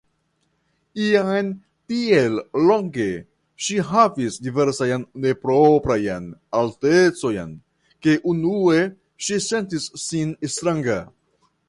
Jam 1.07 1.49
tiel 1.91 2.37
longe 2.69 3.05
ŝi 3.65 3.77
havis 3.89 4.39
diversajn 4.47 5.05
neproprajn 5.25 6.25
altecojn 6.61 7.55
ke 8.07 8.17
unue 8.33 8.83
ŝi 9.27 9.41
sentis 9.51 9.89
sin 10.07 10.33
stranga. 10.57 10.99